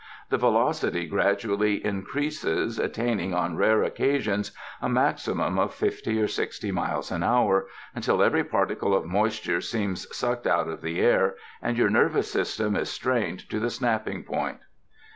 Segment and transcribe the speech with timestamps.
[0.29, 6.71] The velocity gradually increases, attain ing on rare occasions a maximum of fifty or sixty
[6.71, 11.77] miles an hour until every particle of moisture seems sucked out of the air and
[11.77, 14.57] your nervous system is strained to the snapping point.